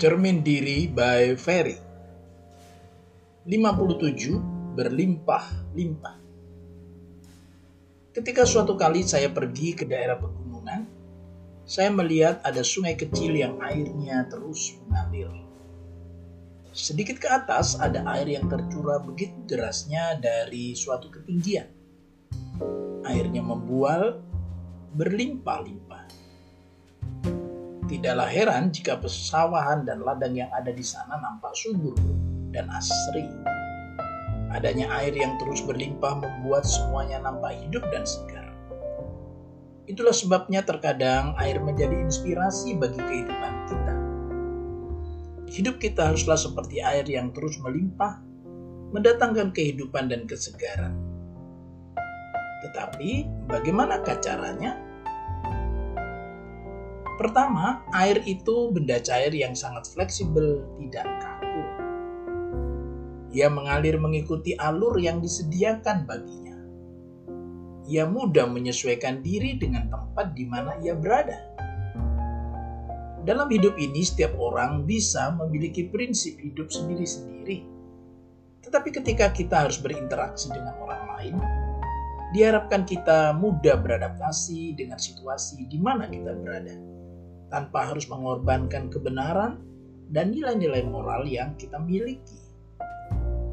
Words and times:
Cermin 0.00 0.40
Diri 0.40 0.88
by 0.88 1.36
Ferry 1.36 1.76
57 3.44 4.72
Berlimpah-limpah 4.72 6.16
Ketika 8.16 8.48
suatu 8.48 8.80
kali 8.80 9.04
saya 9.04 9.28
pergi 9.28 9.76
ke 9.76 9.84
daerah 9.84 10.16
pegunungan, 10.16 10.88
saya 11.68 11.92
melihat 11.92 12.40
ada 12.40 12.64
sungai 12.64 12.96
kecil 12.96 13.44
yang 13.44 13.60
airnya 13.60 14.24
terus 14.32 14.80
mengalir. 14.88 15.28
Sedikit 16.72 17.20
ke 17.20 17.28
atas 17.28 17.76
ada 17.76 18.00
air 18.16 18.40
yang 18.40 18.48
tercurah 18.48 19.04
begitu 19.04 19.36
derasnya 19.44 20.16
dari 20.16 20.72
suatu 20.72 21.12
ketinggian. 21.12 21.68
Airnya 23.04 23.44
membual 23.44 24.24
berlimpah-limpah. 24.96 25.99
Tidaklah 27.90 28.30
heran 28.30 28.70
jika 28.70 29.02
pesawahan 29.02 29.82
dan 29.82 30.06
ladang 30.06 30.38
yang 30.38 30.46
ada 30.54 30.70
di 30.70 30.86
sana 30.86 31.18
nampak 31.18 31.50
subur 31.58 31.98
dan 32.54 32.70
asri. 32.70 33.26
Adanya 34.54 34.86
air 35.02 35.10
yang 35.10 35.34
terus 35.42 35.58
berlimpah 35.66 36.22
membuat 36.22 36.62
semuanya 36.62 37.18
nampak 37.26 37.58
hidup 37.58 37.82
dan 37.90 38.06
segar. 38.06 38.46
Itulah 39.90 40.14
sebabnya 40.14 40.62
terkadang 40.62 41.34
air 41.42 41.58
menjadi 41.58 41.98
inspirasi 41.98 42.78
bagi 42.78 43.02
kehidupan 43.02 43.54
kita. 43.66 43.94
Hidup 45.50 45.82
kita 45.82 46.14
haruslah 46.14 46.38
seperti 46.38 46.78
air 46.78 47.02
yang 47.10 47.34
terus 47.34 47.58
melimpah, 47.58 48.22
mendatangkan 48.94 49.50
kehidupan 49.50 50.06
dan 50.06 50.30
kesegaran. 50.30 50.94
Tetapi, 52.62 53.26
bagaimanakah 53.50 54.22
caranya? 54.22 54.78
Pertama, 57.20 57.84
air 57.92 58.24
itu 58.24 58.72
benda 58.72 58.96
cair 58.96 59.28
yang 59.36 59.52
sangat 59.52 59.84
fleksibel, 59.92 60.64
tidak 60.80 61.04
kaku. 61.20 61.62
Ia 63.36 63.52
mengalir 63.52 64.00
mengikuti 64.00 64.56
alur 64.56 64.96
yang 64.96 65.20
disediakan 65.20 66.08
baginya. 66.08 66.56
Ia 67.92 68.08
mudah 68.08 68.48
menyesuaikan 68.48 69.20
diri 69.20 69.60
dengan 69.60 69.92
tempat 69.92 70.32
di 70.32 70.48
mana 70.48 70.80
ia 70.80 70.96
berada. 70.96 71.36
Dalam 73.28 73.52
hidup 73.52 73.76
ini, 73.76 74.00
setiap 74.00 74.32
orang 74.40 74.88
bisa 74.88 75.28
memiliki 75.36 75.92
prinsip 75.92 76.40
hidup 76.40 76.72
sendiri-sendiri. 76.72 77.68
Tetapi 78.64 78.88
ketika 78.96 79.28
kita 79.28 79.68
harus 79.68 79.76
berinteraksi 79.76 80.48
dengan 80.48 80.72
orang 80.80 81.04
lain, 81.20 81.36
diharapkan 82.32 82.88
kita 82.88 83.36
mudah 83.36 83.76
beradaptasi 83.76 84.72
dengan 84.72 84.96
situasi 84.96 85.68
di 85.68 85.76
mana 85.76 86.08
kita 86.08 86.32
berada, 86.32 86.99
tanpa 87.50 87.90
harus 87.90 88.06
mengorbankan 88.06 88.88
kebenaran 88.88 89.60
dan 90.10 90.30
nilai-nilai 90.30 90.86
moral 90.86 91.26
yang 91.26 91.54
kita 91.58 91.76
miliki 91.76 92.40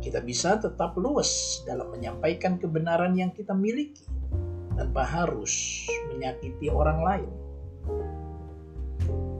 kita 0.07 0.23
bisa 0.23 0.55
tetap 0.55 0.95
luas 0.95 1.59
dalam 1.67 1.91
menyampaikan 1.91 2.55
kebenaran 2.55 3.11
yang 3.17 3.27
kita 3.35 3.51
miliki 3.51 4.07
tanpa 4.79 5.03
harus 5.03 5.83
menyakiti 6.13 6.71
orang 6.71 6.99
lain. 7.03 7.31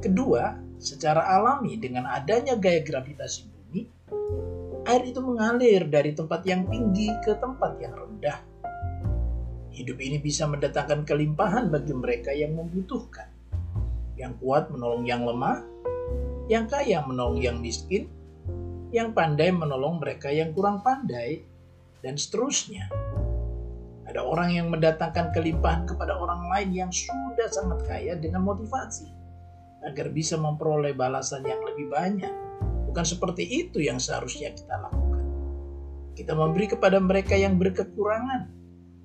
Kedua, 0.03 0.59
secara 0.75 1.23
alami 1.23 1.79
dengan 1.79 2.09
adanya 2.09 2.59
gaya 2.59 2.83
gravitasi 2.83 3.47
bumi, 3.47 3.81
air 4.91 5.01
itu 5.07 5.23
mengalir 5.23 5.87
dari 5.87 6.11
tempat 6.11 6.43
yang 6.43 6.67
tinggi 6.67 7.15
ke 7.23 7.37
tempat 7.39 7.79
yang 7.79 7.95
rendah. 7.95 8.43
Hidup 9.71 9.97
ini 10.03 10.19
bisa 10.19 10.51
mendatangkan 10.51 11.07
kelimpahan 11.07 11.71
bagi 11.71 11.95
mereka 11.95 12.35
yang 12.35 12.59
membutuhkan. 12.59 13.36
Yang 14.17 14.33
kuat 14.41 14.73
menolong 14.73 15.05
yang 15.05 15.23
lemah, 15.23 15.61
yang 16.49 16.65
kaya 16.65 17.05
menolong 17.05 17.39
yang 17.39 17.61
miskin, 17.61 18.09
yang 18.89 19.13
pandai 19.13 19.53
menolong 19.53 20.01
mereka 20.01 20.33
yang 20.33 20.51
kurang 20.51 20.81
pandai, 20.81 21.45
dan 22.01 22.17
seterusnya. 22.17 22.87
Ada 24.07 24.23
orang 24.23 24.55
yang 24.55 24.67
mendatangkan 24.71 25.35
kelimpahan 25.35 25.83
kepada 25.83 26.15
orang 26.15 26.47
lain 26.47 26.71
yang 26.71 26.91
sudah 26.91 27.51
sangat 27.51 27.83
kaya 27.83 28.15
dengan 28.15 28.47
motivasi 28.47 29.11
agar 29.83 30.09
bisa 30.09 30.39
memperoleh 30.39 30.95
balasan 30.95 31.43
yang 31.43 31.59
lebih 31.61 31.91
banyak. 31.91 32.31
Bukan 32.87 33.03
seperti 33.03 33.43
itu 33.43 33.83
yang 33.83 33.99
seharusnya 33.99 34.55
kita 34.55 34.79
lakukan. 34.79 35.23
Kita 36.15 36.33
memberi 36.33 36.71
kepada 36.71 36.97
mereka 36.97 37.35
yang 37.35 37.59
berkekurangan, 37.59 38.49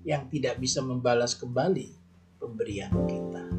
yang 0.06 0.30
tidak 0.30 0.56
bisa 0.62 0.80
membalas 0.80 1.34
kembali 1.36 1.92
pemberian 2.38 2.94
kita. 3.04 3.51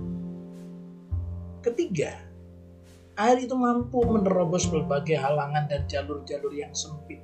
Ketiga, 1.63 2.11
air 3.15 3.39
itu 3.39 3.55
mampu 3.55 4.03
menerobos 4.03 4.67
berbagai 4.67 5.15
halangan 5.15 5.63
dan 5.71 5.87
jalur-jalur 5.87 6.51
yang 6.51 6.75
sempit. 6.75 7.23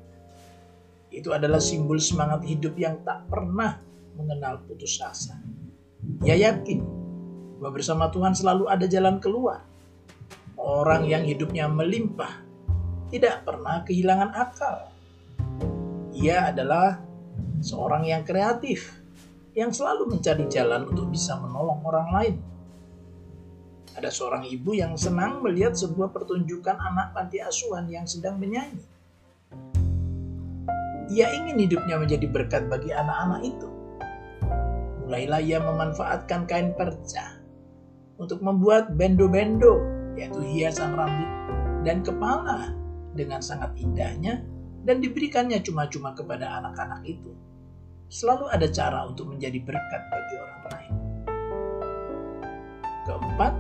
Itu 1.12 1.36
adalah 1.36 1.60
simbol 1.60 2.00
semangat 2.00 2.48
hidup 2.48 2.80
yang 2.80 3.04
tak 3.04 3.28
pernah 3.28 3.84
mengenal 4.16 4.64
putus 4.64 4.96
asa. 5.04 5.36
Ia 6.24 6.40
yakin 6.40 6.80
bahwa 7.60 7.76
bersama 7.76 8.08
Tuhan 8.08 8.32
selalu 8.32 8.72
ada 8.72 8.88
jalan 8.88 9.20
keluar. 9.20 9.68
Orang 10.56 11.04
yang 11.12 11.28
hidupnya 11.28 11.68
melimpah 11.68 12.40
tidak 13.12 13.44
pernah 13.44 13.84
kehilangan 13.84 14.32
akal. 14.40 14.88
Ia 16.16 16.56
adalah 16.56 16.96
seorang 17.60 18.08
yang 18.08 18.24
kreatif, 18.24 18.88
yang 19.52 19.76
selalu 19.76 20.16
mencari 20.16 20.48
jalan 20.48 20.88
untuk 20.88 21.12
bisa 21.12 21.36
menolong 21.36 21.84
orang 21.84 22.08
lain 22.16 22.36
ada 24.00 24.08
seorang 24.08 24.48
ibu 24.48 24.72
yang 24.72 24.96
senang 24.96 25.44
melihat 25.44 25.76
sebuah 25.76 26.16
pertunjukan 26.16 26.80
anak 26.80 27.12
panti 27.12 27.44
asuhan 27.44 27.92
yang 27.92 28.08
sedang 28.08 28.40
menyanyi. 28.40 28.80
Ia 31.12 31.28
ingin 31.36 31.60
hidupnya 31.68 32.00
menjadi 32.00 32.32
berkat 32.32 32.72
bagi 32.72 32.96
anak-anak 32.96 33.44
itu. 33.44 33.68
Mulailah 35.04 35.42
ia 35.44 35.60
memanfaatkan 35.60 36.48
kain 36.48 36.72
perca 36.80 37.44
untuk 38.16 38.40
membuat 38.40 38.96
bendo-bendo, 38.96 39.84
yaitu 40.16 40.40
hiasan 40.48 40.96
rambut 40.96 41.30
dan 41.84 42.00
kepala 42.00 42.72
dengan 43.18 43.44
sangat 43.44 43.76
indahnya 43.76 44.46
dan 44.88 45.04
diberikannya 45.04 45.60
cuma-cuma 45.60 46.16
kepada 46.16 46.48
anak-anak 46.62 47.04
itu. 47.04 47.36
Selalu 48.08 48.48
ada 48.48 48.68
cara 48.72 49.06
untuk 49.12 49.34
menjadi 49.34 49.60
berkat 49.60 50.02
bagi 50.08 50.36
orang 50.40 50.64
lain. 50.72 50.94
Keempat, 53.10 53.54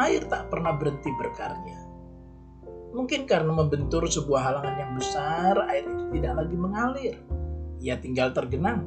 air 0.00 0.24
tak 0.26 0.48
pernah 0.48 0.72
berhenti 0.76 1.12
berkarya. 1.20 1.78
Mungkin 2.90 3.28
karena 3.28 3.54
membentur 3.54 4.02
sebuah 4.08 4.40
halangan 4.50 4.76
yang 4.80 4.92
besar, 4.98 5.54
air 5.70 5.86
itu 5.86 6.04
tidak 6.18 6.42
lagi 6.42 6.56
mengalir. 6.58 7.14
Ia 7.78 8.00
tinggal 8.02 8.34
tergenang. 8.34 8.82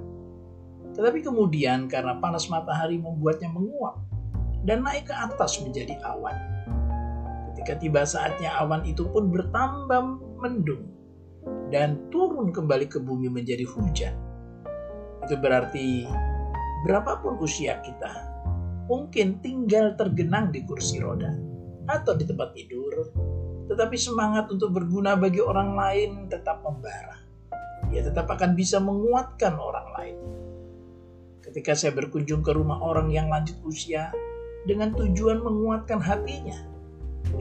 Tetapi 0.94 1.24
kemudian 1.24 1.88
karena 1.88 2.20
panas 2.20 2.52
matahari 2.52 3.00
membuatnya 3.00 3.48
menguap 3.50 3.98
dan 4.68 4.84
naik 4.84 5.08
ke 5.08 5.16
atas 5.16 5.64
menjadi 5.64 5.98
awan. 6.04 6.36
Ketika 7.54 7.80
tiba 7.80 8.04
saatnya 8.04 8.52
awan 8.60 8.84
itu 8.84 9.08
pun 9.08 9.32
bertambah 9.32 10.20
mendung 10.44 10.84
dan 11.72 12.00
turun 12.12 12.52
kembali 12.52 12.92
ke 12.92 13.00
bumi 13.00 13.32
menjadi 13.32 13.64
hujan. 13.64 14.16
Itu 15.24 15.40
berarti 15.40 16.04
berapapun 16.84 17.40
usia 17.40 17.80
kita, 17.80 18.33
mungkin 18.94 19.42
tinggal 19.42 19.98
tergenang 19.98 20.54
di 20.54 20.62
kursi 20.70 21.02
roda 21.02 21.34
atau 21.90 22.14
di 22.14 22.30
tempat 22.30 22.54
tidur, 22.54 23.10
tetapi 23.66 23.98
semangat 23.98 24.54
untuk 24.54 24.70
berguna 24.70 25.18
bagi 25.18 25.42
orang 25.42 25.74
lain 25.74 26.30
tetap 26.30 26.62
membara. 26.62 27.18
Ia 27.90 28.06
tetap 28.06 28.30
akan 28.30 28.54
bisa 28.54 28.78
menguatkan 28.78 29.58
orang 29.58 29.88
lain. 29.98 30.18
Ketika 31.42 31.74
saya 31.74 31.92
berkunjung 31.98 32.46
ke 32.46 32.54
rumah 32.54 32.78
orang 32.86 33.10
yang 33.10 33.34
lanjut 33.34 33.58
usia 33.66 34.14
dengan 34.70 34.94
tujuan 34.94 35.42
menguatkan 35.42 35.98
hatinya, 35.98 36.56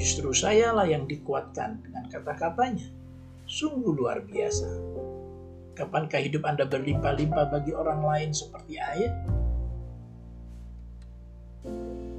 justru 0.00 0.32
sayalah 0.32 0.88
yang 0.88 1.05
dikuatkan 1.05 1.85
dengan 1.85 2.09
kata-katanya. 2.09 2.88
Sungguh 3.44 3.93
luar 3.93 4.25
biasa. 4.25 4.69
Kapankah 5.77 6.21
hidup 6.25 6.49
Anda 6.49 6.65
berlimpah-limpah 6.65 7.53
bagi 7.53 7.73
orang 7.77 8.00
lain 8.00 8.31
seperti 8.32 8.81
air? 8.81 9.42
Thank 11.64 11.75
you. 11.75 12.12